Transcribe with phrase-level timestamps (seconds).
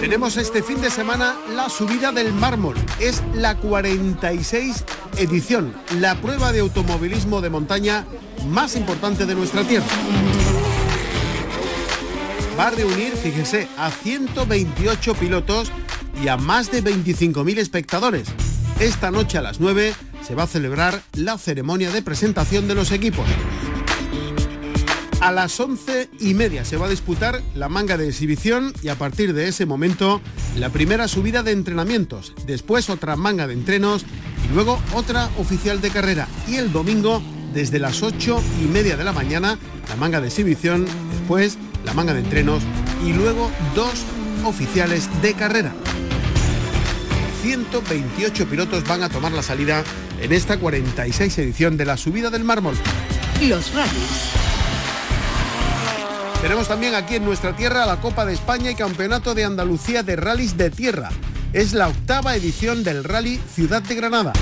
[0.00, 2.74] Tenemos este fin de semana la subida del mármol.
[2.98, 4.84] Es la 46
[5.18, 8.04] edición, la prueba de automovilismo de montaña
[8.48, 9.86] más importante de nuestra tierra.
[12.58, 15.70] Va a reunir, fíjense, a 128 pilotos
[16.22, 18.28] y a más de 25.000 espectadores.
[18.80, 19.94] Esta noche a las 9
[20.26, 23.26] se va a celebrar la ceremonia de presentación de los equipos.
[25.28, 28.94] A las once y media se va a disputar la manga de exhibición y a
[28.94, 30.22] partir de ese momento
[30.56, 34.06] la primera subida de entrenamientos, después otra manga de entrenos
[34.48, 36.28] y luego otra oficial de carrera.
[36.48, 39.58] Y el domingo desde las ocho y media de la mañana
[39.90, 42.62] la manga de exhibición, después la manga de entrenos
[43.04, 44.06] y luego dos
[44.46, 45.74] oficiales de carrera.
[47.42, 49.84] 128 pilotos van a tomar la salida
[50.22, 52.76] en esta 46 edición de la subida del mármol.
[53.42, 54.47] Los rallies.
[56.40, 60.14] Tenemos también aquí en nuestra tierra la Copa de España y Campeonato de Andalucía de
[60.14, 61.10] Rallys de Tierra.
[61.52, 64.32] Es la octava edición del Rally Ciudad de Granada.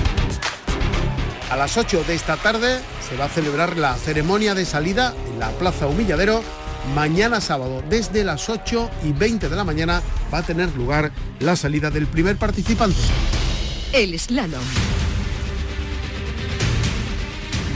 [1.51, 5.41] A las 8 de esta tarde se va a celebrar la ceremonia de salida en
[5.41, 6.43] la Plaza Humilladero.
[6.95, 10.03] Mañana sábado, desde las 8 y 20 de la mañana,
[10.33, 13.01] va a tener lugar la salida del primer participante.
[13.95, 14.61] El slalom.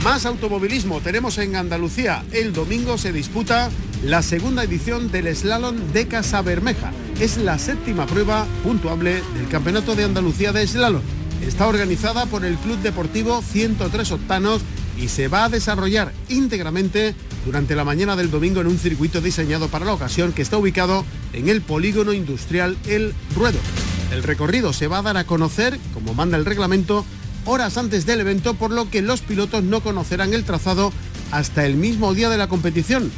[0.03, 2.23] Más automovilismo tenemos en Andalucía.
[2.31, 3.69] El domingo se disputa
[4.03, 6.91] la segunda edición del slalom de Casa Bermeja.
[7.19, 11.03] Es la séptima prueba puntuable del Campeonato de Andalucía de Slalom.
[11.45, 14.61] Está organizada por el Club Deportivo 103 Octanos
[14.97, 17.13] y se va a desarrollar íntegramente
[17.45, 21.05] durante la mañana del domingo en un circuito diseñado para la ocasión que está ubicado
[21.33, 23.59] en el polígono industrial El Ruedo.
[24.11, 27.05] El recorrido se va a dar a conocer, como manda el reglamento,
[27.45, 30.91] horas antes del evento, por lo que los pilotos no conocerán el trazado
[31.31, 33.11] hasta el mismo día de la competición.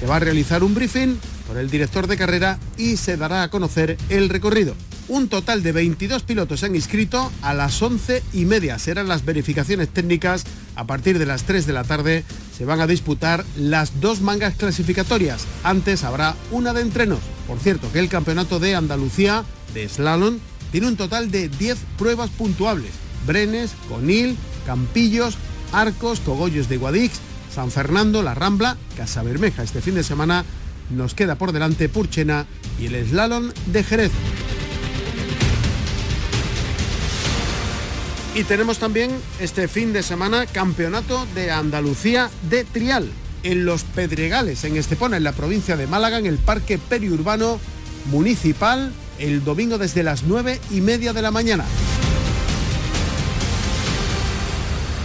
[0.00, 3.50] Se va a realizar un briefing por el director de carrera y se dará a
[3.50, 4.74] conocer el recorrido.
[5.08, 7.30] Un total de 22 pilotos se han inscrito.
[7.42, 10.44] A las 11 y media serán las verificaciones técnicas.
[10.74, 12.24] A partir de las 3 de la tarde
[12.56, 15.44] se van a disputar las dos mangas clasificatorias.
[15.64, 17.20] Antes habrá una de entrenos.
[17.46, 19.44] Por cierto, que el campeonato de Andalucía
[19.74, 20.38] de slalom
[20.72, 22.92] tiene un total de 10 pruebas puntuables.
[23.26, 25.36] Brenes, Conil, Campillos,
[25.72, 27.20] Arcos, Cogollos de Guadix,
[27.54, 29.62] San Fernando, La Rambla, Casa Bermeja.
[29.62, 30.44] Este fin de semana
[30.90, 32.46] nos queda por delante Purchena
[32.78, 34.12] y el slalom de Jerez.
[38.34, 43.10] Y tenemos también este fin de semana Campeonato de Andalucía de Trial
[43.42, 47.58] en Los Pedregales, en Estepona, en la provincia de Málaga, en el Parque Periurbano
[48.10, 51.64] Municipal, el domingo desde las nueve y media de la mañana.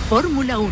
[0.07, 0.71] Fórmula 1.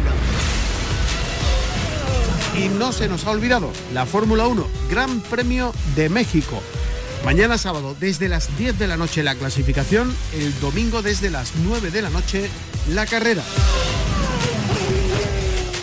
[2.58, 6.62] Y no se nos ha olvidado la Fórmula 1, Gran Premio de México.
[7.26, 11.90] Mañana sábado desde las 10 de la noche la clasificación, el domingo desde las 9
[11.90, 12.50] de la noche
[12.90, 13.44] la carrera.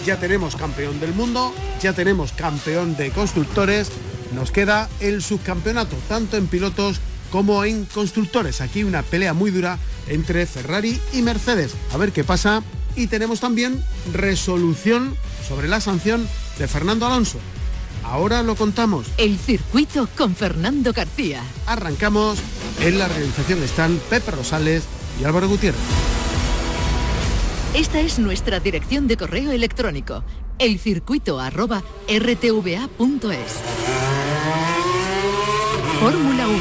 [0.06, 3.90] Ya tenemos campeón del mundo, ya tenemos campeón de constructores,
[4.32, 7.00] nos queda el subcampeonato, tanto en pilotos
[7.32, 8.60] como en constructores.
[8.60, 11.72] Aquí una pelea muy dura entre Ferrari y Mercedes.
[11.92, 12.62] A ver qué pasa.
[12.96, 13.82] Y tenemos también
[14.12, 15.16] resolución
[15.46, 17.38] sobre la sanción de Fernando Alonso.
[18.04, 19.06] Ahora lo contamos.
[19.18, 21.42] El circuito con Fernando García.
[21.66, 22.38] Arrancamos.
[22.80, 24.84] En la realización están Pepe Rosales
[25.20, 25.80] y Álvaro Gutiérrez.
[27.74, 30.24] Esta es nuestra dirección de correo electrónico,
[30.58, 33.52] elcircuito@rtva.es.
[36.00, 36.58] Fórmula 1.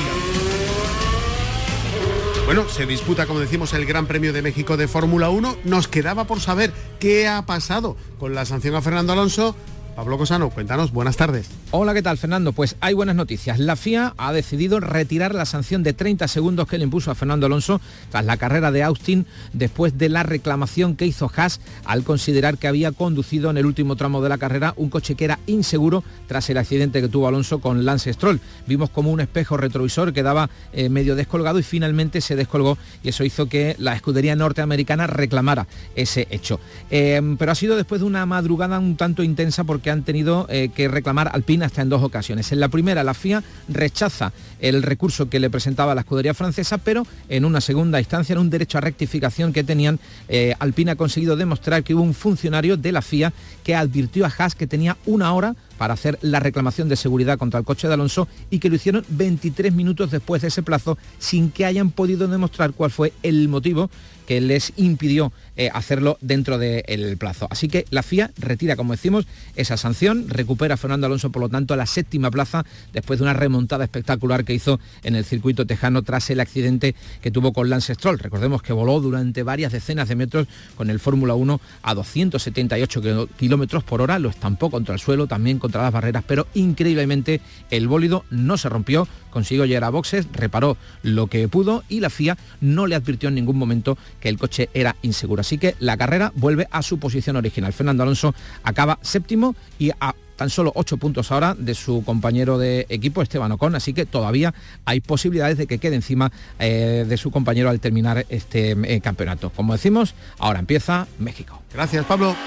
[2.46, 5.58] Bueno, se disputa, como decimos, el Gran Premio de México de Fórmula 1.
[5.64, 9.56] Nos quedaba por saber qué ha pasado con la sanción a Fernando Alonso.
[10.00, 11.50] Pablo Cosano, cuéntanos, buenas tardes.
[11.72, 12.52] Hola, ¿qué tal, Fernando?
[12.52, 13.60] Pues hay buenas noticias.
[13.60, 17.46] La FIA ha decidido retirar la sanción de 30 segundos que le impuso a Fernando
[17.46, 17.80] Alonso
[18.10, 22.68] tras la carrera de Austin después de la reclamación que hizo Haas al considerar que
[22.68, 26.50] había conducido en el último tramo de la carrera un coche que era inseguro tras
[26.50, 28.42] el accidente que tuvo Alonso con Lance Stroll.
[28.66, 33.24] Vimos como un espejo retrovisor quedaba eh, medio descolgado y finalmente se descolgó y eso
[33.24, 36.60] hizo que la escudería norteamericana reclamara ese hecho.
[36.90, 40.70] Eh, pero ha sido después de una madrugada un tanto intensa porque han tenido eh,
[40.74, 42.52] que reclamar Alpine Hasta en dos ocasiones.
[42.52, 47.06] En la primera, la FIA rechaza el recurso que le presentaba la escudería francesa, pero
[47.28, 51.36] en una segunda instancia, en un derecho a rectificación que tenían, eh, Alpina ha conseguido
[51.36, 53.34] demostrar que hubo un funcionario de la FIA
[53.64, 57.60] que advirtió a Haas que tenía una hora para hacer la reclamación de seguridad contra
[57.60, 61.52] el coche de Alonso y que lo hicieron 23 minutos después de ese plazo sin
[61.52, 63.90] que hayan podido demostrar cuál fue el motivo
[64.30, 67.48] que les impidió eh, hacerlo dentro del plazo.
[67.50, 71.50] Así que la FIA retira, como decimos, esa sanción, recupera a Fernando Alonso, por lo
[71.50, 75.66] tanto, a la séptima plaza después de una remontada espectacular que hizo en el circuito
[75.66, 76.94] tejano tras el accidente
[77.24, 78.20] que tuvo con Lance Stroll.
[78.20, 83.84] Recordemos que voló durante varias decenas de metros con el Fórmula 1 a 278 kilómetros
[83.84, 87.42] por hora, lo estampó contra el suelo, también contra las barreras, pero increíblemente
[87.72, 92.12] el bólido no se rompió, consiguió llegar a boxes, reparó lo que pudo y la
[92.12, 95.42] FIA no le advirtió en ningún momento que el coche era inseguro.
[95.42, 97.74] Así que la carrera vuelve a su posición original.
[97.74, 98.34] Fernando Alonso
[98.64, 103.52] acaba séptimo y a tan solo ocho puntos ahora de su compañero de equipo Esteban
[103.52, 104.54] Ocon, así que todavía
[104.86, 109.50] hay posibilidades de que quede encima eh, de su compañero al terminar este eh, campeonato.
[109.50, 111.62] Como decimos, ahora empieza México.
[111.74, 112.38] Gracias, Pablo.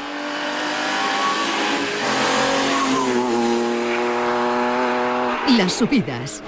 [5.59, 6.43] Las subidas.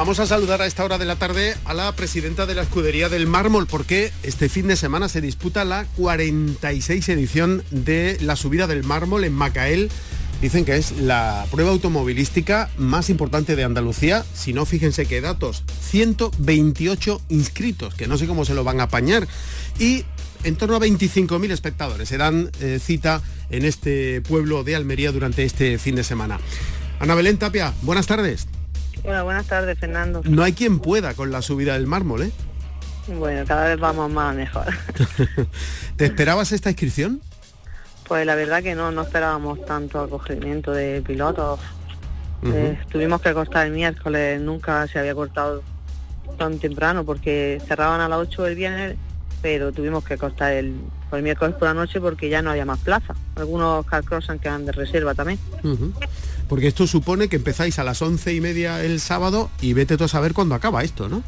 [0.00, 3.10] Vamos a saludar a esta hora de la tarde a la presidenta de la Escudería
[3.10, 8.66] del Mármol porque este fin de semana se disputa la 46 edición de la subida
[8.66, 9.90] del mármol en Macael.
[10.40, 14.24] Dicen que es la prueba automovilística más importante de Andalucía.
[14.32, 15.64] Si no, fíjense qué datos.
[15.90, 19.28] 128 inscritos, que no sé cómo se lo van a apañar.
[19.78, 20.06] Y
[20.44, 23.20] en torno a 25.000 espectadores se dan eh, cita
[23.50, 26.40] en este pueblo de Almería durante este fin de semana.
[27.00, 28.46] Ana Belén Tapia, buenas tardes.
[29.04, 30.22] Hola, buenas tardes, Fernando.
[30.24, 32.32] No hay quien pueda con la subida del mármol, ¿eh?
[33.06, 34.66] Bueno, cada vez vamos más mejor.
[35.96, 37.20] ¿Te esperabas esta inscripción?
[38.06, 41.60] Pues la verdad que no, no esperábamos tanto acogimiento de pilotos.
[42.42, 45.62] Eh, tuvimos que cortar el miércoles, nunca se había cortado
[46.38, 48.96] tan temprano porque cerraban a las 8 del viernes,
[49.42, 50.74] pero tuvimos que cortar el,
[51.12, 53.14] el miércoles por la noche porque ya no había más plaza.
[53.36, 53.84] Algunos
[54.28, 55.38] han quedan de reserva también
[56.50, 60.02] porque esto supone que empezáis a las once y media el sábado y vete tú
[60.02, 61.22] a saber cuándo acaba esto, ¿no?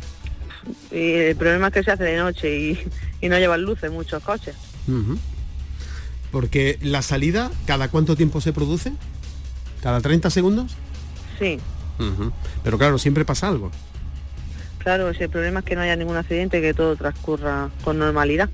[0.91, 2.77] Y el problema es que se hace de noche
[3.21, 4.57] y, no llevan luces muchos coches.
[6.33, 8.95] Porque la salida, ¿cada cuánto tiempo se produce?
[9.81, 10.73] ¿Cada 30 segundos?
[11.39, 11.61] Sí.
[12.65, 13.71] Pero claro, siempre pasa algo.
[14.83, 18.51] Claro, el problema es que no haya ningún accidente, que todo transcurra con normalidad.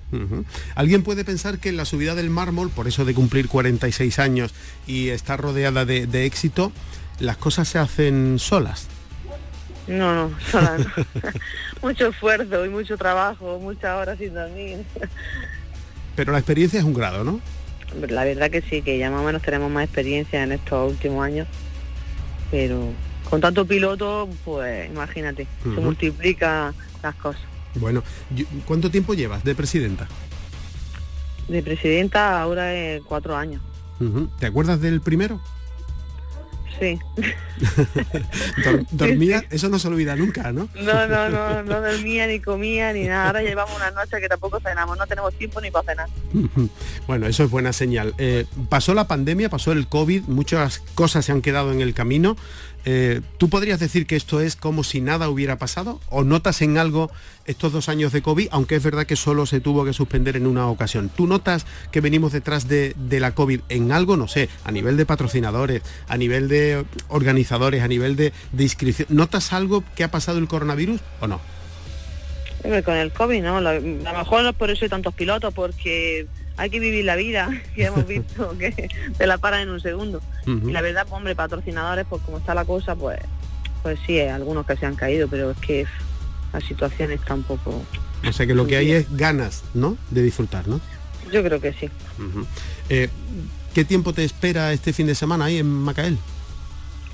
[0.75, 4.54] Alguien puede pensar que la subida del mármol, por eso de cumplir 46 años
[4.86, 6.70] y estar rodeada de, éxito,
[7.19, 8.88] las cosas se hacen solas.
[9.86, 10.86] No, no, solas
[11.82, 14.84] mucho esfuerzo y mucho trabajo, muchas horas sin dormir.
[16.14, 17.40] Pero la experiencia es un grado, ¿no?
[18.06, 21.24] La verdad que sí, que ya más o menos tenemos más experiencia en estos últimos
[21.24, 21.48] años,
[22.50, 22.92] pero
[23.28, 26.72] con tanto piloto, pues imagínate, se multiplica
[27.02, 27.42] las cosas.
[27.75, 28.02] Bueno,
[28.66, 30.08] ¿cuánto tiempo llevas de presidenta?
[31.48, 33.62] De presidenta ahora es cuatro años.
[34.38, 35.40] ¿Te acuerdas del primero?
[36.78, 36.98] Sí.
[38.92, 39.44] ¿Dormía?
[39.50, 40.69] Eso no se olvida nunca, ¿no?
[40.81, 43.26] No, no, no, no dormía ni comía ni nada.
[43.26, 46.08] Ahora llevamos una noche que tampoco cenamos, no tenemos tiempo ni para cenar.
[47.06, 48.14] Bueno, eso es buena señal.
[48.19, 52.36] Eh, pasó la pandemia, pasó el COVID, muchas cosas se han quedado en el camino.
[52.90, 56.00] Eh, ¿Tú podrías decir que esto es como si nada hubiera pasado?
[56.08, 57.10] ¿O notas en algo
[57.44, 60.46] estos dos años de COVID, aunque es verdad que solo se tuvo que suspender en
[60.46, 61.10] una ocasión?
[61.14, 65.04] ¿Tú notas que venimos detrás de, la COVID en algo, no sé, a nivel de
[65.04, 69.08] patrocinadores, a nivel de organizadores, a nivel de, inscripción?
[69.10, 71.42] ¿Notas algo que ha pasado el coronavirus o no?
[72.86, 73.58] Con el COVID, ¿no?
[73.58, 76.26] A lo mejor por eso hay tantos pilotos, porque
[76.58, 80.20] hay que vivir la vida, que hemos visto que te la paran en un segundo.
[80.46, 83.19] Y la verdad, pues, hombre, patrocinadores, pues como está la cosa, pues
[83.82, 85.86] pues sí, hay algunos que se han caído, pero es que
[86.53, 87.82] la situación está un poco...
[88.27, 89.96] O sea que lo que hay es ganas, ¿no?
[90.10, 90.81] De disfrutar, ¿no?
[91.32, 91.88] Yo creo que sí.
[92.88, 93.08] Eh,
[93.74, 96.19] ¿Qué tiempo te espera este fin de semana ahí en Macael?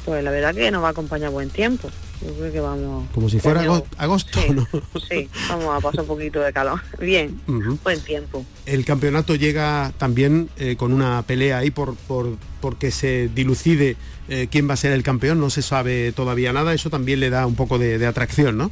[0.05, 1.91] Pues la verdad que nos va a acompañar buen tiempo.
[2.25, 3.07] Yo creo que vamos...
[3.13, 3.63] Como si fuera
[3.99, 4.67] agosto, ¿no?
[5.09, 6.81] Sí, vamos a pasar un poquito de calor.
[6.99, 7.39] Bien,
[7.83, 8.45] buen tiempo.
[8.65, 13.97] El campeonato llega también eh, con una pelea ahí por, por porque se dilucide
[14.31, 17.29] eh, quién va a ser el campeón, no se sabe todavía nada, eso también le
[17.29, 18.71] da un poco de, atracción, ¿no?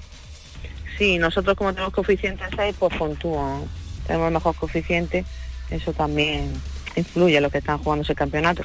[0.97, 3.64] Sí, nosotros como tenemos coeficiente 6, pues puntúan,
[4.06, 5.26] tenemos mejor coeficiente,
[5.68, 6.50] eso también
[6.97, 8.62] influye a los que están jugando ese campeonato.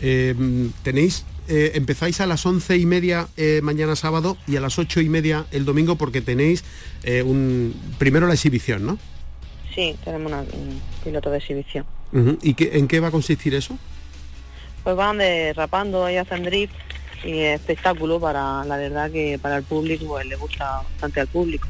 [0.00, 0.34] Eh,
[0.82, 5.00] tenéis eh, empezáis a las once y media eh, mañana sábado y a las ocho
[5.00, 6.64] y media el domingo porque tenéis
[7.24, 8.98] un primero la exhibición, ¿no?
[9.74, 11.84] Sí, tenemos un piloto de exhibición.
[12.42, 13.78] ¿Y qué, en qué va a consistir eso?
[14.82, 16.74] Pues van derrapando y hacen drift
[17.24, 21.68] y espectáculo para, la verdad que para el público pues, le gusta bastante al público.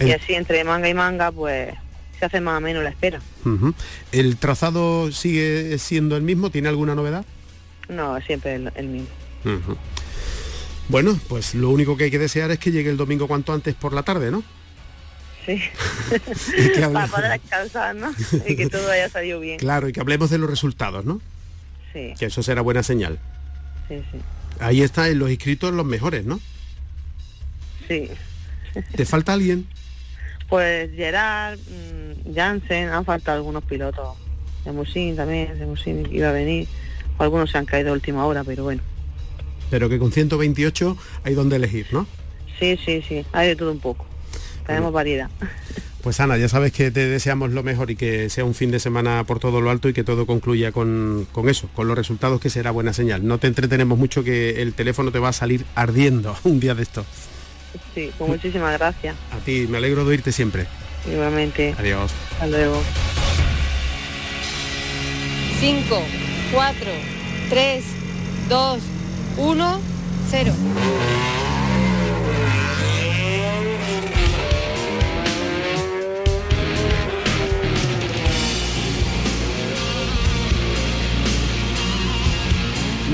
[0.00, 1.74] Y así entre manga y manga pues
[2.18, 3.20] se hace más o menos la espera.
[4.12, 6.50] ¿El trazado sigue siendo el mismo?
[6.50, 7.24] ¿Tiene alguna novedad?
[7.88, 9.08] No, siempre el, el mismo.
[10.88, 13.74] Bueno, pues lo único que hay que desear es que llegue el domingo cuanto antes
[13.74, 14.42] por la tarde, ¿no?
[15.44, 15.60] Sí.
[16.92, 18.10] Para poder descansar, ¿no?
[18.46, 19.58] y que todo haya salido bien.
[19.58, 21.20] Claro, y que hablemos de los resultados, ¿no?
[21.92, 22.14] Sí.
[22.18, 23.18] Que eso será buena señal.
[23.88, 24.18] Sí, sí.
[24.60, 26.40] Ahí está en los inscritos los mejores, ¿no?
[27.86, 28.10] Sí.
[28.94, 29.66] ¿Te falta alguien?
[30.48, 34.16] Pues Gerard, mm, Jansen, han faltado algunos pilotos.
[34.64, 36.68] De Musin también, de Musin iba a venir.
[37.18, 38.82] Algunos se han caído a última hora, pero bueno.
[39.70, 42.06] Pero que con 128 hay donde elegir, ¿no?
[42.58, 44.06] Sí, sí, sí, hay de todo un poco.
[44.66, 45.30] Tenemos variedad.
[46.02, 48.78] Pues Ana, ya sabes que te deseamos lo mejor y que sea un fin de
[48.78, 52.40] semana por todo lo alto y que todo concluya con, con, eso, con los resultados
[52.40, 53.26] que será buena señal.
[53.26, 56.84] No te entretenemos mucho que el teléfono te va a salir ardiendo un día de
[56.84, 57.04] esto.
[57.94, 59.16] Sí, con muchísimas gracias.
[59.32, 60.66] A ti, me alegro de oírte siempre.
[61.12, 61.74] Igualmente.
[61.76, 62.12] Adiós.
[62.32, 62.80] Hasta luego.
[65.60, 66.02] 5,
[66.52, 66.90] 4,
[67.50, 67.84] 3,
[68.48, 68.80] 2,
[69.36, 69.80] 1,
[70.30, 70.52] 0.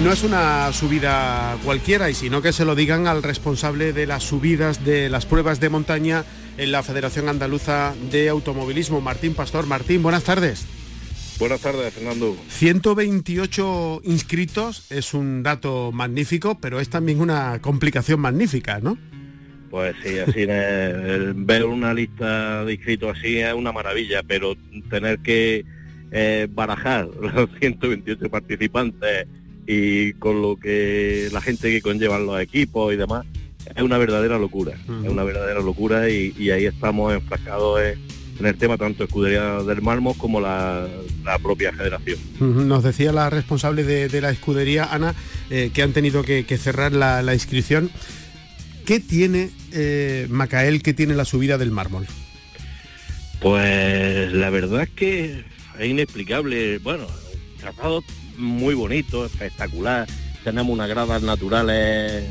[0.05, 4.23] No es una subida cualquiera y sino que se lo digan al responsable de las
[4.23, 6.25] subidas de las pruebas de montaña
[6.57, 9.67] en la Federación Andaluza de Automovilismo, Martín Pastor.
[9.67, 10.67] Martín, buenas tardes.
[11.39, 12.37] Buenas tardes, Fernando.
[12.49, 18.97] 128 inscritos es un dato magnífico, pero es también una complicación magnífica, ¿no?
[19.69, 24.55] Pues sí, así es, ver una lista de inscritos así es una maravilla, pero
[24.89, 25.65] tener que
[26.13, 29.27] eh, barajar los 128 participantes
[29.67, 33.27] y con lo que la gente que conllevan los equipos y demás,
[33.75, 37.99] es una verdadera locura, es una verdadera locura y, ahí estamos enfrascados en,
[38.43, 40.89] el tema tanto escudería del Marmos como la,
[41.43, 42.19] propia federación.
[42.41, 45.15] Nos decía la responsable de, la escudería, Ana,
[45.51, 47.91] eh, que han tenido que, cerrar la, inscripción.
[48.85, 52.07] ¿Qué tiene eh, Macael, qué tiene la subida del mármol?
[53.41, 55.45] Pues la verdad es que
[55.79, 56.79] es inexplicable.
[56.79, 57.07] Bueno,
[57.61, 58.03] tratado
[58.37, 60.07] muy bonito, espectacular.
[60.43, 62.25] Tenemos unas gradas naturales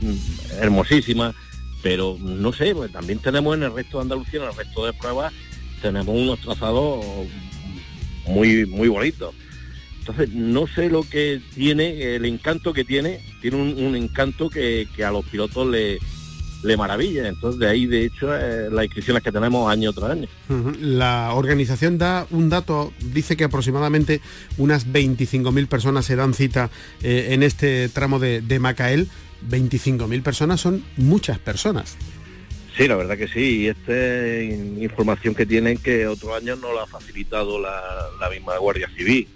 [0.00, 1.34] mm, hermosísimas,
[1.82, 4.92] pero no sé, pues también tenemos en el resto de Andalucía, en el resto de
[4.92, 5.32] pruebas,
[5.80, 7.04] tenemos unos trazados
[8.26, 9.34] muy, muy bonitos.
[10.00, 15.04] Entonces, no sé lo que tiene, el encanto que tiene, tiene un, encanto que, que,
[15.04, 15.98] a los pilotos le,
[16.62, 17.28] le maravilla.
[17.28, 20.28] Entonces, de ahí, de hecho, eh, las inscripciones que tenemos año tras año.
[20.80, 24.20] La organización da un dato, dice que aproximadamente
[24.56, 26.70] unas 25.000 personas se dan cita
[27.02, 29.08] eh, en este tramo de, de Macael.
[29.48, 31.96] 25.000 personas son muchas personas.
[32.76, 33.62] Sí, la verdad que sí.
[33.62, 38.56] Y esta es información que tienen que otros años no la ha facilitado la, misma
[38.58, 39.28] Guardia Civil.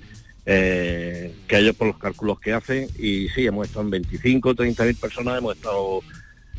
[0.44, 4.84] Eh, que ellos por los cálculos que hacen y sí, hemos estado en 25, 30
[4.86, 6.00] mil personas, hemos estado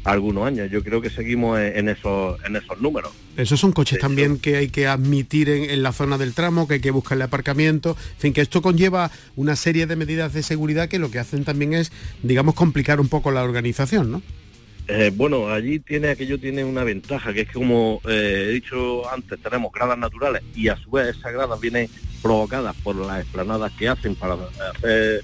[0.03, 0.69] algunos años.
[0.72, 3.12] Yo creo que seguimos en, esos, en esos números.
[3.38, 6.79] Esos son coches también que hay que admitir en, la zona del tramo, que hay
[6.79, 7.98] que buscarle aparcamiento.
[8.15, 11.43] En fin, que esto conlleva una serie de medidas de seguridad que lo que hacen
[11.43, 11.91] también es,
[12.22, 14.22] digamos, complicar un poco la organización, ¿no?
[14.88, 19.10] Eh, bueno, allí tiene aquello tiene una ventaja, que es que como eh, he dicho
[19.10, 21.88] antes, tenemos gradas naturales y a su vez esas gradas vienen
[22.22, 24.38] provocadas por las esplanadas que hacen para
[24.75, 25.24] hacer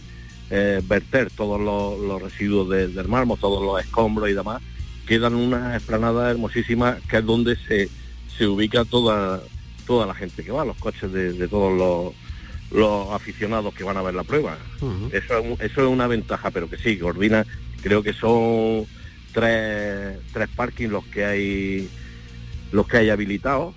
[0.49, 4.61] eh, verter todos los, residuos del mármol, todos los escombros y demás,
[5.07, 7.89] quedan una esplanada hermosísima que es donde se,
[8.37, 9.41] se ubica toda,
[9.85, 12.13] toda la gente que va, los coches de, todos
[12.71, 14.57] los, aficionados que van a ver la prueba.
[15.11, 17.45] eso, es, eso es una ventaja, pero que sí, coordina,
[17.81, 18.85] creo que son
[19.33, 21.89] tres, tres parkings los que hay
[22.71, 23.73] los que hay habilitados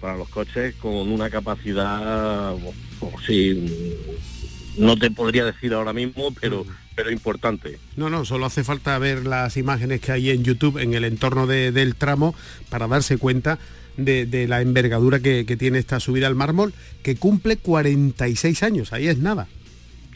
[0.00, 2.54] para los coches con una capacidad,
[3.00, 3.68] pues, sí,
[4.76, 7.78] no te podría decir ahora mismo, pero, pero importante.
[7.96, 11.46] No, no, solo hace falta ver las imágenes que hay en YouTube en el entorno
[11.46, 12.34] del tramo
[12.68, 13.58] para darse cuenta
[13.96, 16.72] de, la envergadura que, tiene esta subida al mármol,
[17.02, 19.48] que cumple 46 años, ahí es nada.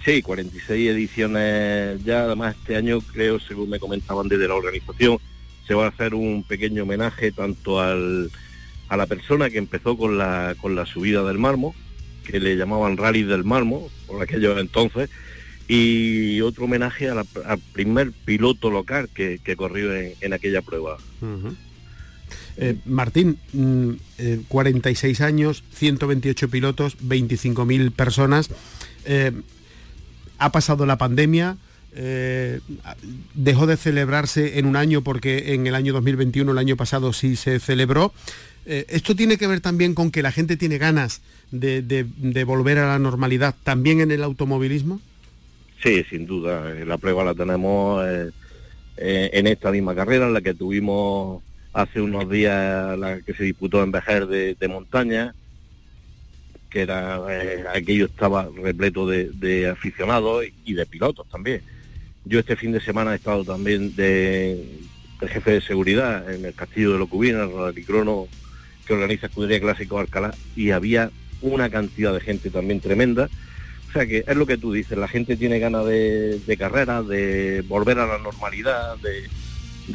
[0.05, 5.19] Sí, 46 ediciones ya, además este año creo, según me comentaban desde la organización,
[5.67, 8.31] se va a hacer un pequeño homenaje tanto al,
[8.89, 11.73] a la persona que empezó con la, con la subida del mármol,
[12.25, 15.11] que le llamaban Rally del Marmo, por aquellos entonces,
[15.69, 17.25] y otro homenaje al
[17.73, 20.99] primer piloto local que, corrió en, aquella prueba.
[22.57, 23.39] Eh, Martín,
[24.49, 28.51] 46 mm, años, 128 pilotos, 25.000 personas.
[30.39, 31.57] ha pasado la pandemia,
[33.35, 37.37] dejó de celebrarse en un año porque en el año 2021, el año pasado sí
[37.37, 38.13] se celebró.
[38.65, 42.99] ¿Esto tiene que ver también con que la gente tiene ganas de, volver a la
[42.99, 45.01] normalidad también en el automovilismo?
[45.83, 46.73] Sí, sin duda.
[46.87, 48.31] La prueba la tenemos eh,
[48.97, 51.43] eh, en esta misma carrera, en la que tuvimos
[51.73, 55.35] hace unos días la que se disputó en Vejer de, montaña,
[56.71, 61.63] que era eh, aquello estaba repleto de, aficionados y de pilotos también.
[62.25, 64.79] Yo este fin de semana he estado también de,
[65.27, 68.29] jefe de seguridad en el Castillo de Locubina, el Rallycrono
[68.87, 71.11] que organiza Escudería Clásico Alcalá, y había
[71.41, 73.29] una cantidad de gente también tremenda.
[73.89, 77.63] O sea que es lo que tú dices, la gente tiene ganas de, carrera, de
[77.69, 79.29] volver a la normalidad, de,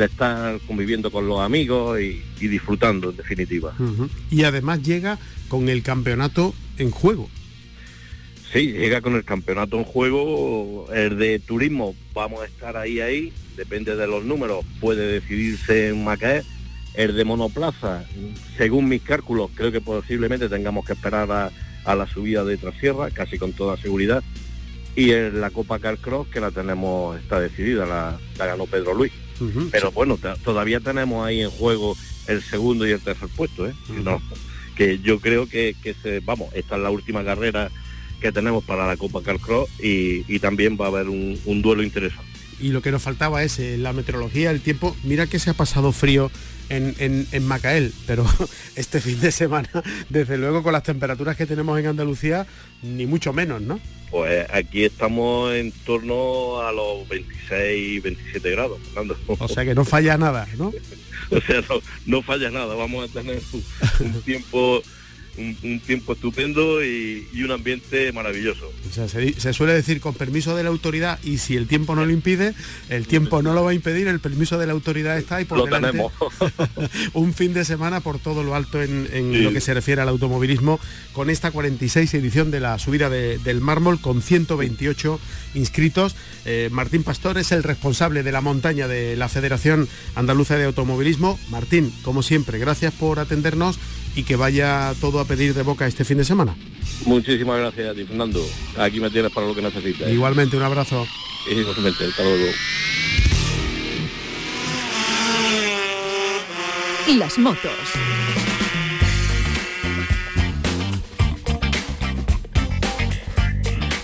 [0.04, 3.74] estar conviviendo con los amigos y, disfrutando en definitiva.
[4.30, 5.18] Y además llega
[5.48, 7.28] con el campeonato en juego.
[8.54, 13.34] Sí, llega con el campeonato en juego, el de turismo, vamos a estar ahí, ahí,
[13.58, 16.44] depende de los números, puede decidirse en Macaé,
[16.98, 18.04] el de monoplaza,
[18.58, 23.38] según mis cálculos, creo que posiblemente tengamos que esperar a, la subida de Trasierra, casi
[23.38, 24.22] con toda seguridad.
[24.96, 29.14] Y en la Copa Carcross, que la tenemos, está decidida, la, ganó Pedro Luis.
[29.72, 33.74] Pero bueno, todavía tenemos ahí en juego el segundo y el tercer puesto, ¿eh?
[34.76, 37.70] que yo creo que, se, vamos, esta es la última carrera
[38.20, 41.84] que tenemos para la Copa Carcross y, y también va a haber un, un duelo
[41.84, 42.28] interesante
[42.60, 44.96] y lo que nos faltaba es eh, la meteorología, el tiempo.
[45.04, 46.32] Mira que se ha pasado frío
[46.70, 48.26] en, en, Macael, pero
[48.76, 49.70] este fin de semana,
[50.10, 52.46] desde luego con las temperaturas que tenemos en Andalucía,
[52.82, 53.80] ni mucho menos, ¿no?
[54.10, 59.18] Pues aquí estamos en torno a los 26, 27 grados, Fernando.
[59.28, 60.74] O sea que no falla nada, ¿no?
[61.32, 61.62] o sea,
[62.06, 63.42] no, falla nada, vamos a tener
[64.00, 64.82] un tiempo
[65.38, 68.72] un, tiempo estupendo y, un ambiente maravilloso.
[68.92, 72.54] se, suele decir con permiso de la autoridad y si el tiempo no lo impide,
[72.90, 75.58] el tiempo no lo va a impedir, el permiso de la autoridad está y por
[75.60, 76.12] lo tenemos.
[77.14, 80.80] un fin de semana por todo lo alto en, lo que se refiere al automovilismo
[81.14, 85.20] con esta 46 edición de la subida del mármol con 128
[85.54, 86.16] inscritos.
[86.46, 91.40] Eh, Martín Pastor es el responsable de la montaña de la Federación Andaluza de Automovilismo.
[91.50, 93.80] Martín, como siempre, gracias por atendernos
[94.18, 96.58] y que vaya todo a pedir de boca este fin de semana.
[97.06, 98.44] Muchísimas gracias a ti, Fernando.
[98.78, 100.12] Aquí me tienes para lo que necesites.
[100.12, 101.06] Igualmente, un abrazo.
[101.50, 102.52] Igualmente, hasta luego.
[107.16, 107.72] Las motos.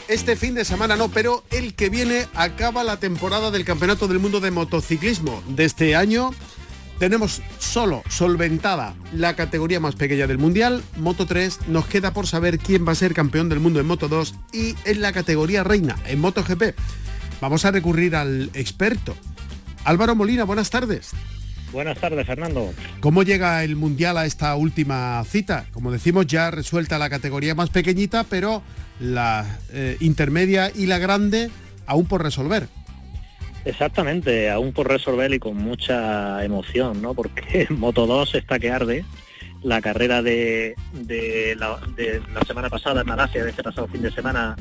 [0.08, 4.20] Este fin de semana no, pero el que viene acaba la temporada del Campeonato del
[4.20, 6.30] Mundo de Motociclismo de este año
[7.00, 11.68] tenemos solo solventada la categoría más pequeña del Mundial, Moto 3.
[11.68, 14.76] Nos queda por saber quién va a ser campeón del mundo en Moto 2 y
[14.86, 16.76] en la categoría reina, en Moto GP.
[17.42, 19.16] Vamos a recurrir al experto.
[19.84, 21.12] Álvaro Molina, buenas tardes.
[21.74, 22.72] Buenas tardes, Fernando.
[23.00, 25.66] ¿Cómo llega el Mundial a esta última cita?
[25.74, 28.62] Como decimos, ya resuelta la categoría más pequeñita, pero
[29.00, 31.50] la eh, intermedia y la grande
[31.88, 32.70] aún por resolver.
[33.66, 37.14] Exactamente, aún por resolver y con mucha emoción, ¿no?
[37.14, 39.06] Porque Moto 2 está que arde.
[39.62, 40.76] La carrera de,
[41.58, 41.80] la,
[42.46, 44.58] semana pasada en Malasia, de este pasado fin de semana,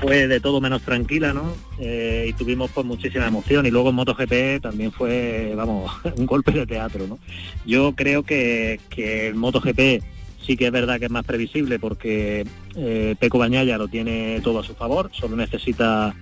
[0.00, 1.54] fue de todo menos tranquila, ¿no?
[1.78, 3.66] Eh, y tuvimos pues muchísima emoción.
[3.66, 7.20] Y luego en MotoGP también fue, vamos, un golpe de teatro, ¿no?
[7.64, 10.02] Yo creo que, que el MotoGP
[10.44, 14.58] sí que es verdad que es más previsible porque eh, Peco Bañaya lo tiene todo
[14.58, 16.14] a su favor, solo necesita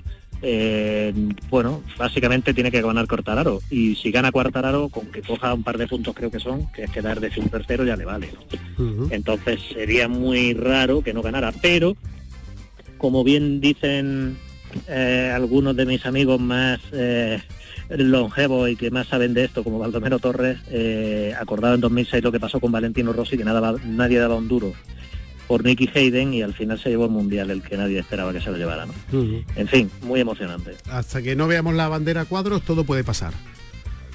[0.42, 1.12] eh,
[1.50, 3.60] bueno, básicamente tiene que ganar Cortararo.
[3.70, 6.84] Y si gana Cuartararo, con que coja un par de puntos creo que son, que
[6.84, 8.30] es quedar de un tercero ya le vale.
[9.10, 11.52] Entonces sería muy raro que no ganara.
[11.60, 11.96] Pero,
[12.98, 14.38] como bien dicen
[14.88, 17.42] eh, algunos de mis amigos más eh,
[17.90, 20.58] longevos y que más saben de esto, como Baldomero Torres,
[21.38, 24.72] acordado en 2006 lo que pasó con Valentino Rossi, que nada, nadie daba un duro
[25.50, 28.40] por Nicky Hayden y al final se llevó el mundial, el que nadie esperaba que
[28.40, 28.86] se lo llevara.
[28.86, 28.92] ¿no?
[29.56, 30.76] En fin, muy emocionante.
[30.88, 33.32] Hasta que no veamos la bandera a cuadros, todo puede pasar.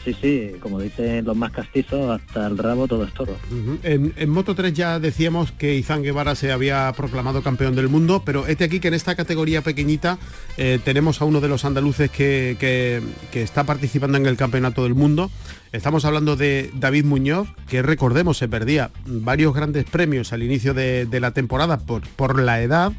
[0.05, 3.35] Sí, sí, como dicen los más castizos, hasta el rabo todo es toro.
[3.81, 8.45] en, Moto 3 ya decíamos que Izan Guevara se había proclamado campeón del mundo, pero
[8.45, 10.19] este aquí que en esta categoría pequeñita
[10.57, 14.93] eh, tenemos a uno de los andaluces que, que, está participando en el campeonato del
[14.93, 15.31] mundo.
[15.71, 21.07] Estamos hablando de David Muñoz, que recordemos se perdía varios grandes premios al inicio de,
[21.19, 22.93] la temporada por, por la edad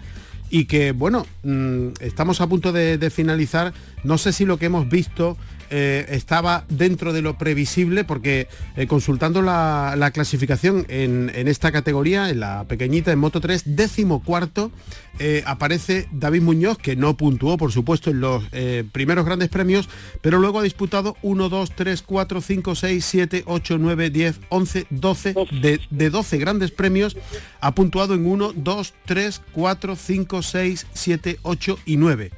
[0.51, 3.73] y que bueno, mm, estamos a punto de, finalizar,
[4.05, 5.37] no sé si lo que hemos visto
[5.71, 12.41] eh, estaba dentro de lo previsible porque eh, consultando la, clasificación en, esta categoría, en
[12.41, 14.71] la pequeñita, en Moto 3, décimo cuarto,
[15.19, 18.45] eh, aparece David Muñoz, que no puntuó, por supuesto, en los
[18.93, 19.89] primeros grandes premios,
[20.21, 24.87] pero luego ha disputado 1, 2, 3, 4, 5, 6, 7, 8, 9, 10, 11,
[24.91, 27.17] 12, de, de 12 grandes premios,
[27.61, 32.31] ha puntuado en 1, 2, 3, 4, 5, 6, 7, 8 y 9.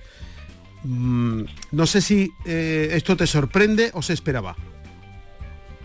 [0.85, 4.57] Mm, no sé si eh, esto te sorprende o se esperaba.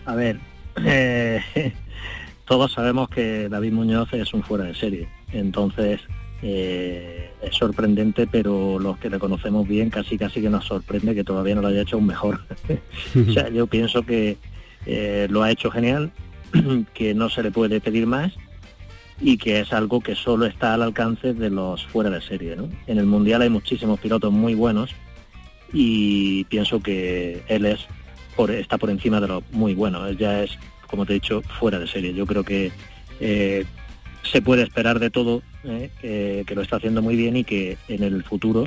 [0.06, 0.38] A ver,
[0.84, 1.72] eh,
[2.44, 6.00] todos sabemos que David Muñoz es un fuera de serie, entonces
[6.42, 11.24] eh, es sorprendente, pero los que le conocemos bien casi casi que nos sorprende que
[11.24, 12.44] todavía no lo haya hecho aún mejor.
[13.28, 14.36] o sea, yo pienso que
[15.28, 16.12] lo ha hecho genial,
[16.94, 18.34] que no se le puede pedir más
[19.20, 22.56] y que es algo que solo está al alcance de los fuera de serie.
[22.86, 24.90] En el Mundial hay muchísimos pilotos muy buenos
[25.72, 27.86] y pienso que él es
[28.36, 30.08] por, está por encima de los muy buenos.
[30.10, 32.14] Él ya es, como te he dicho, fuera de serie.
[32.14, 32.72] Yo creo que
[33.20, 33.64] eh,
[34.22, 35.90] se puede esperar de todo, ¿eh?
[36.00, 38.66] que lo está haciendo muy bien y que en el futuro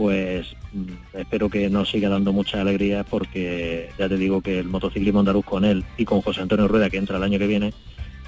[0.00, 4.68] pues mm, espero que nos siga dando mucha alegría porque ya te digo que el
[4.68, 7.74] motociclismo andaluz con él y con José Antonio Rueda que entra el año que viene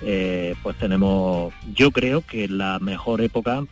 [0.04, 3.64] eh, pues tenemos, yo creo que la mejor época,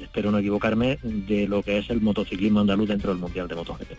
[0.00, 3.90] espero no equivocarme, de lo que es el motociclismo andaluz dentro del Mundial de MotoGP.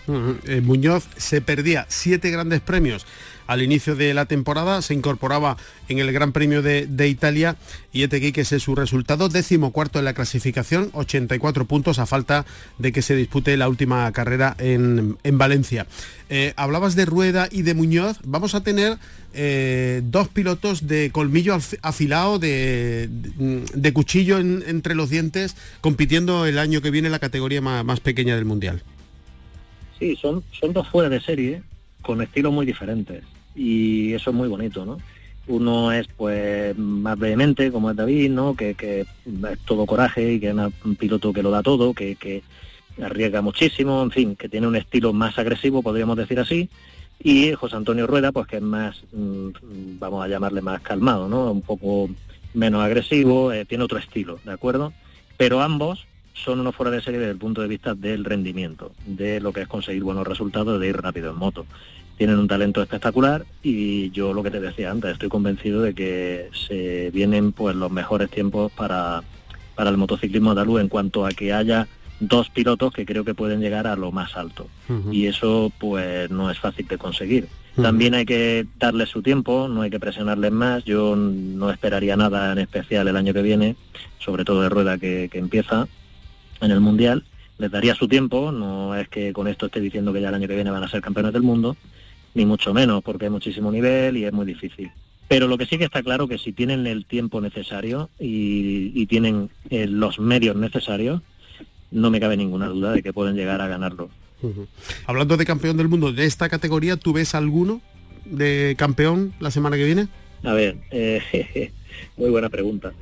[0.45, 3.05] Eh, Muñoz se perdía siete grandes premios
[3.49, 5.57] al inicio de la temporada, se incorporaba
[5.87, 7.55] en el Gran Premio de, Italia
[7.91, 12.45] y este que es su resultado, décimo cuarto en la clasificación, 84 puntos a falta
[12.77, 15.87] de que se dispute la última carrera en, Valencia.
[16.29, 18.99] Eh, hablabas de Rueda y de Muñoz, vamos a tener
[19.33, 26.81] eh, dos pilotos de colmillo afilado, de, de, cuchillo entre los dientes, compitiendo el año
[26.81, 28.83] que viene en la categoría más, más pequeña del Mundial.
[29.97, 31.63] Sí, son, son dos fuera de serie,
[32.03, 33.23] con estilos muy diferentes
[33.59, 34.97] y eso es muy bonito, ¿no?
[35.47, 38.55] Uno es pues más vehemente, como es David, ¿no?
[38.55, 39.07] Que, es
[39.65, 42.41] todo coraje y que es un piloto que lo da todo, que, que
[43.01, 46.69] arriesga muchísimo, en fin, que tiene un estilo más agresivo, podríamos decir así.
[47.21, 49.49] Y José Antonio Rueda, pues que es más, mm,
[49.99, 51.51] vamos a llamarle más calmado, ¿no?
[51.51, 52.09] Un poco
[52.53, 54.93] menos agresivo, eh, tiene otro estilo, ¿de acuerdo?
[55.35, 59.41] Pero ambos son unos fuera de serie desde el punto de vista del rendimiento, de
[59.41, 61.65] lo que es conseguir buenos resultados, de ir rápido en moto
[62.19, 66.49] tienen un talento espectacular y yo lo que te decía antes, estoy convencido de que
[66.67, 69.23] se vienen pues los mejores tiempos para,
[69.73, 71.87] para el motociclismo andaluz en cuanto a que haya
[72.19, 74.67] dos pilotos que creo que pueden llegar a lo más alto.
[75.13, 77.47] Y eso pues no es fácil de conseguir.
[77.81, 82.51] También hay que darles su tiempo, no hay que presionarles más, yo no esperaría nada
[82.51, 83.77] en especial el año que viene,
[84.17, 85.87] sobre todo de rueda que, que empieza
[86.59, 87.23] en el Mundial,
[87.59, 90.49] les daría su tiempo, no es que con esto esté diciendo que ya el año
[90.49, 91.77] que viene van a ser campeones del mundo,
[92.33, 94.91] ni mucho menos, porque hay muchísimo nivel y es muy difícil.
[95.27, 99.49] Pero lo que sí que está claro que si tienen el tiempo necesario y, tienen
[99.69, 101.21] eh, los medios necesarios,
[101.91, 104.09] no me cabe ninguna duda de que pueden llegar a ganarlo.
[105.05, 107.81] Hablando de campeón del mundo de esta categoría, ¿tú ves alguno
[108.25, 110.07] de campeón la semana que viene?
[110.43, 111.71] A ver, eh,
[112.17, 112.93] muy buena pregunta.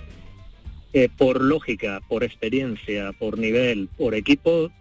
[0.92, 4.72] Eh, por lógica, por experiencia, por nivel, por equipo,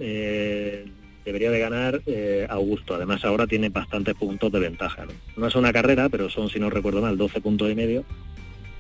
[1.27, 2.95] debería de ganar eh, Augusto.
[2.95, 5.07] Además ahora tiene bastantes puntos de ventaja.
[5.37, 5.47] ¿no?
[5.47, 8.05] es una carrera, pero son, si no recuerdo mal, 12 puntos y medio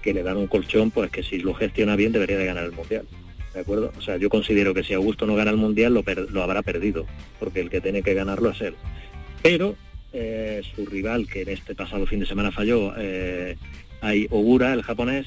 [0.00, 2.70] que le dan un colchón, pues que si lo gestiona bien debería de ganar el
[2.70, 3.04] Mundial.
[3.52, 3.92] ¿De acuerdo?
[3.98, 7.06] O sea, yo considero que si Augusto no gana el Mundial lo, habrá perdido,
[7.40, 8.74] porque el que tiene que ganarlo es él.
[9.42, 9.74] Pero
[10.12, 13.56] eh, su rival, que en este pasado fin de semana falló, eh,
[14.00, 15.26] hay Ogura, el japonés,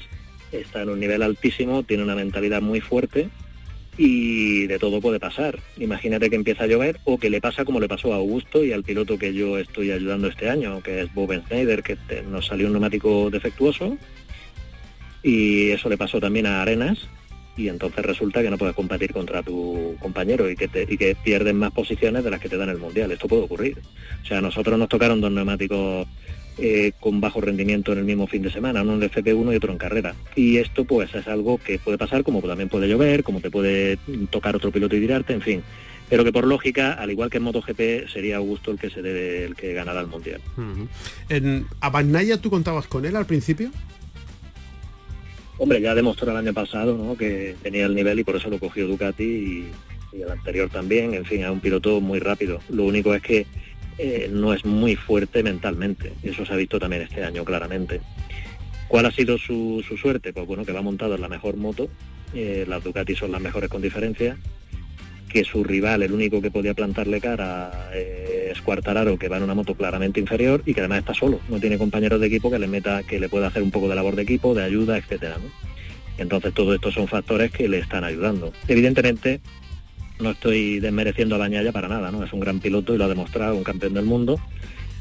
[0.52, 3.28] está en un nivel altísimo, tiene una mentalidad muy fuerte
[3.96, 5.58] y de todo puede pasar.
[5.78, 8.72] Imagínate que empieza a llover o que le pasa como le pasó a Augusto y
[8.72, 12.66] al piloto que yo estoy ayudando este año, que es Bob Schneider, que nos salió
[12.66, 13.98] un neumático defectuoso
[15.22, 17.08] y eso le pasó también a Arenas
[17.56, 21.14] y entonces resulta que no puedes competir contra tu compañero y que, te, y que
[21.14, 23.12] pierden más posiciones de las que te dan el Mundial.
[23.12, 23.78] Esto puede ocurrir.
[24.22, 26.06] O sea, a nosotros nos tocaron dos neumáticos
[26.60, 29.56] eh, con bajo rendimiento en el mismo fin de semana, uno en el FP1 y
[29.56, 30.14] otro en carrera.
[30.36, 33.98] Y esto pues es algo que puede pasar, como también puede llover, como te puede
[34.30, 35.62] tocar otro piloto y tirarte, en fin.
[36.10, 39.44] Pero que por lógica, al igual que en MotoGP, sería Augusto el que se debe,
[39.44, 40.40] el que ganará el mundial.
[41.28, 43.70] en, ¿A tú contabas con él al principio?
[45.56, 48.86] Hombre, ya demostró el año pasado que tenía el nivel y por eso lo cogió
[48.86, 49.72] Ducati y,
[50.12, 51.14] y el anterior también.
[51.14, 52.60] En fin, es un piloto muy rápido.
[52.68, 53.46] Lo único es que
[54.02, 56.14] eh, no es muy fuerte mentalmente.
[56.22, 58.00] Eso se ha visto también este año claramente.
[58.88, 60.32] ¿Cuál ha sido su, suerte?
[60.32, 61.90] Pues bueno, que va montado en la mejor moto,
[62.32, 64.38] eh, las Ducati son las mejores con diferencia,
[65.28, 69.42] que su rival, el único que podía plantarle cara, eh, es Cuartararo, que va en
[69.42, 72.58] una moto claramente inferior y que además está solo, no tiene compañeros de equipo que
[72.58, 75.36] le meta, que le pueda hacer un poco de labor de equipo, de ayuda, etcétera.
[76.16, 78.50] Entonces todo estos son factores que le están ayudando.
[78.66, 79.40] Evidentemente,
[80.20, 82.24] no estoy desmereciendo a Bañaya para nada, ¿no?
[82.24, 84.40] Es un gran piloto y lo ha demostrado, un campeón del mundo,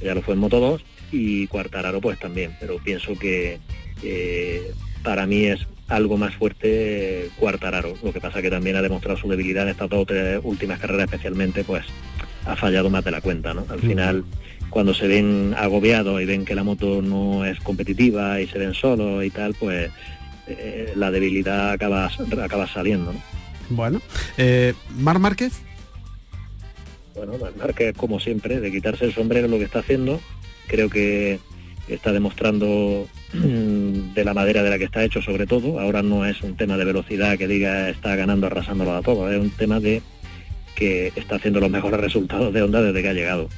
[0.02, 3.60] ya lo fue en Moto 2 y Cuartararo pues también, pero pienso que
[4.04, 4.72] eh,
[5.04, 7.96] para mí es algo más fuerte Cuartararo.
[8.04, 10.08] Lo que pasa que también ha demostrado su debilidad en estas dos
[10.44, 11.86] últimas carreras especialmente, pues
[12.46, 13.66] ha fallado más de la cuenta, ¿no?
[13.70, 14.24] Al final,
[14.70, 18.74] cuando se ven agobiados y ven que la moto no es competitiva y se ven
[18.74, 19.92] solos y tal, pues
[20.48, 22.10] eh, la debilidad acaba,
[22.42, 23.14] acaba saliendo,
[23.70, 24.02] Bueno,
[24.38, 25.54] eh, Mar Márquez.
[27.16, 30.20] Bueno, Mar Márquez, como siempre, de quitarse el sombrero lo que está haciendo,
[30.68, 31.40] creo que
[31.88, 35.80] está demostrando mm, de la madera de la que está hecho sobre todo.
[35.80, 39.40] Ahora no es un tema de velocidad que diga está ganando arrasándolo a todo, es
[39.40, 40.02] un tema de
[40.76, 43.50] que está haciendo los mejores resultados de Honda desde que ha llegado.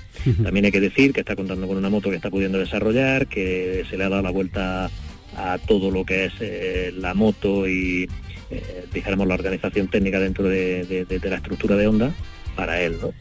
[0.43, 3.85] También hay que decir que está contando con una moto que está pudiendo desarrollar, que
[3.89, 4.89] se le ha dado la vuelta
[5.35, 8.09] a todo lo que es eh, la moto y
[8.51, 12.11] eh, dijéramos la organización técnica dentro de, la estructura de Honda
[12.55, 13.13] para él, ¿no?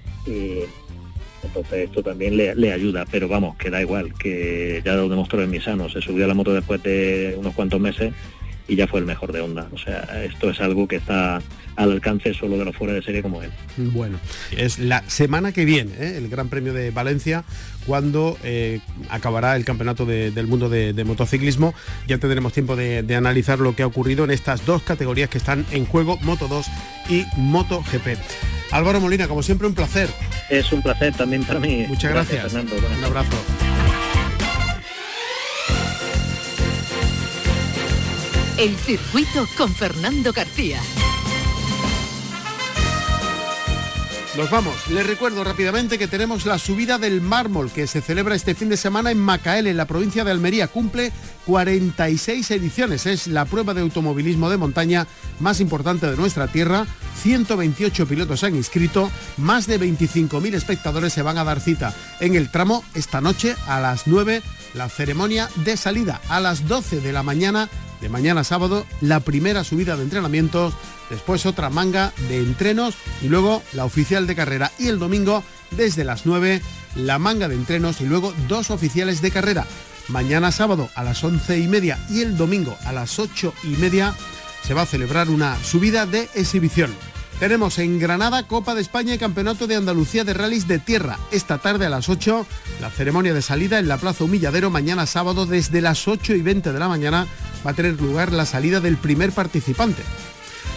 [1.43, 5.51] Entonces esto también le, ayuda, pero vamos, que da igual, que ya lo demostró en
[5.51, 8.12] Misano, se subió a la moto después de unos cuantos meses
[8.70, 9.68] y ya fue el mejor de onda.
[9.72, 11.42] O sea, esto es algo que está
[11.74, 13.50] al alcance solo de los fuera de serie como él.
[13.76, 14.18] Bueno,
[14.56, 16.16] es la semana que viene, ¿eh?
[16.16, 17.42] el Gran Premio de Valencia,
[17.85, 21.74] cuando eh, acabará el Campeonato del Mundo de, Motociclismo.
[22.06, 25.38] Ya tendremos tiempo de, de, analizar lo que ha ocurrido en estas dos categorías que
[25.38, 26.66] están en juego, Moto 2
[27.09, 28.18] y Moto GP.
[28.70, 30.09] Álvaro Molina, como siempre, un placer.
[30.48, 31.87] Es un placer también para mí.
[31.88, 32.54] Muchas gracias.
[32.54, 33.69] Un abrazo.
[38.61, 40.79] El circuito con Fernando García.
[44.37, 44.87] Nos vamos.
[44.88, 48.77] Les recuerdo rápidamente que tenemos la subida del mármol que se celebra este fin de
[48.77, 50.68] semana en Macael, en la provincia de Almería.
[50.68, 51.11] Cumple
[51.46, 53.07] 46 ediciones.
[53.07, 55.07] Es la prueba de automovilismo de montaña
[55.38, 56.87] más importante de nuestra tierra.
[57.23, 59.11] 128 pilotos han inscrito.
[59.38, 63.81] Más de 25.000 espectadores se van a dar cita en el tramo esta noche a
[63.81, 64.42] las 9.
[64.75, 69.64] La ceremonia de salida a las 12 de la mañana de mañana sábado la primera
[69.64, 70.74] subida de entrenamientos,
[71.08, 76.04] después otra manga de entrenos y luego la oficial de carrera y el domingo desde
[76.04, 76.62] las 9
[76.96, 79.66] la manga de entrenos y luego dos oficiales de carrera.
[80.08, 84.14] Mañana sábado a las 11 y media y el domingo a las 8 y media
[84.62, 86.90] se va a celebrar una subida de exhibición.
[87.40, 91.18] Tenemos en Granada Copa de España y Campeonato de Andalucía de Rallys de Tierra.
[91.31, 92.46] Esta tarde a las 8,
[92.83, 94.68] la ceremonia de salida en la Plaza Humilladero.
[94.68, 97.26] Mañana sábado desde las 8 y 20 de la mañana
[97.66, 100.03] va a tener lugar la salida del primer participante.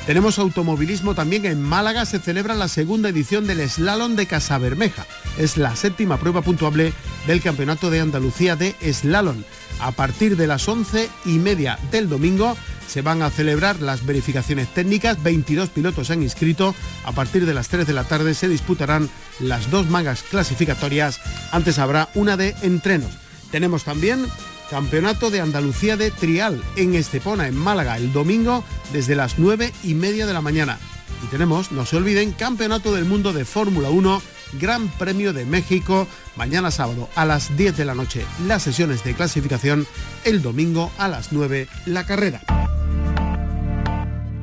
[0.08, 2.06] Tenemos automovilismo también en Málaga.
[2.06, 5.06] Se celebra la segunda edición del Slalom de Casabermeja.
[5.38, 6.93] Es la séptima prueba puntuable
[7.28, 9.43] del Campeonato de Andalucía de Slalom.
[9.84, 12.56] A partir de las 11 y media del domingo
[12.88, 15.22] se van a celebrar las verificaciones técnicas.
[15.22, 16.74] 22 pilotos han inscrito.
[17.04, 19.10] A partir de las 3 de la tarde se disputarán
[19.41, 21.19] las dos mangas clasificatorias.
[21.52, 23.12] Antes habrá una de entrenos.
[23.52, 24.26] Tenemos también
[24.69, 29.96] Campeonato de Andalucía de Trial en Estepona, en Málaga, el domingo desde las 9 y
[29.96, 30.80] media de la mañana.
[31.26, 34.22] Y tenemos, no se olviden, Campeonato del Mundo de Fórmula 1,
[34.60, 39.13] Gran Premio de México, mañana sábado a las 10 de la noche las sesiones de
[39.13, 39.88] clasificación,
[40.24, 42.42] el domingo a las 9 la carrera.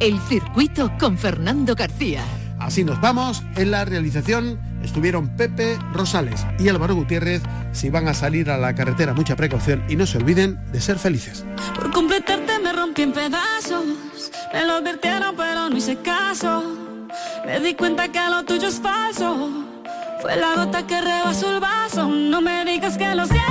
[0.01, 2.25] El circuito con Fernando García.
[2.59, 3.43] Así nos vamos.
[3.57, 7.43] En la realización estuvieron Pepe Rosales y Álvaro Gutiérrez.
[7.73, 10.99] Si van a salir a la carretera, mucha precaución y no se olviden de ser
[10.99, 11.45] felices.
[11.75, 13.85] Por completarte me rompí en pedazos.
[14.53, 16.63] Me lo advirtieron pero no hice caso.
[17.47, 19.70] Me di cuenta que lo tuyo es falso.
[20.21, 22.07] Fue la gota que rebasó el vaso.
[22.07, 23.49] No me digas que lo sientes.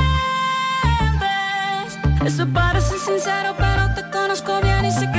[2.25, 5.18] Eso parece sincero, pero te conozco bien y sé que